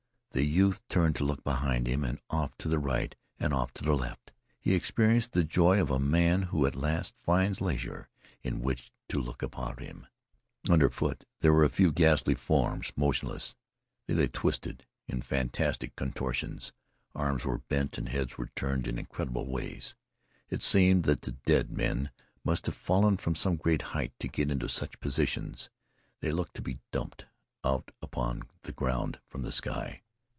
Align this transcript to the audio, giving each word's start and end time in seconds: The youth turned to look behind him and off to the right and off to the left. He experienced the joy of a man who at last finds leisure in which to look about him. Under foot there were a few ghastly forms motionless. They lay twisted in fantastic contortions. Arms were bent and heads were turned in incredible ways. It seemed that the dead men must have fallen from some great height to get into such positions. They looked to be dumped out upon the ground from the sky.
The 0.33 0.45
youth 0.45 0.79
turned 0.87 1.17
to 1.17 1.25
look 1.25 1.43
behind 1.43 1.87
him 1.87 2.05
and 2.05 2.17
off 2.29 2.57
to 2.59 2.69
the 2.69 2.79
right 2.79 3.13
and 3.37 3.53
off 3.53 3.73
to 3.73 3.83
the 3.83 3.91
left. 3.97 4.31
He 4.61 4.73
experienced 4.73 5.33
the 5.33 5.43
joy 5.43 5.81
of 5.81 5.91
a 5.91 5.99
man 5.99 6.43
who 6.43 6.65
at 6.65 6.73
last 6.73 7.15
finds 7.21 7.59
leisure 7.59 8.07
in 8.41 8.61
which 8.61 8.93
to 9.09 9.19
look 9.19 9.43
about 9.43 9.81
him. 9.81 10.07
Under 10.69 10.89
foot 10.89 11.25
there 11.41 11.51
were 11.51 11.65
a 11.65 11.69
few 11.69 11.91
ghastly 11.91 12.33
forms 12.33 12.93
motionless. 12.95 13.55
They 14.07 14.13
lay 14.13 14.29
twisted 14.29 14.85
in 15.05 15.21
fantastic 15.21 15.97
contortions. 15.97 16.71
Arms 17.13 17.43
were 17.43 17.57
bent 17.57 17.97
and 17.97 18.07
heads 18.07 18.37
were 18.37 18.51
turned 18.55 18.87
in 18.87 18.97
incredible 18.97 19.47
ways. 19.47 19.97
It 20.49 20.63
seemed 20.63 21.03
that 21.03 21.23
the 21.23 21.33
dead 21.33 21.71
men 21.71 22.09
must 22.45 22.67
have 22.67 22.75
fallen 22.77 23.17
from 23.17 23.35
some 23.35 23.57
great 23.57 23.81
height 23.91 24.13
to 24.19 24.29
get 24.29 24.49
into 24.49 24.69
such 24.69 25.01
positions. 25.01 25.69
They 26.21 26.31
looked 26.31 26.53
to 26.55 26.61
be 26.61 26.79
dumped 26.93 27.25
out 27.65 27.91
upon 28.01 28.43
the 28.61 28.71
ground 28.71 29.19
from 29.27 29.41
the 29.41 29.51
sky. 29.51 30.03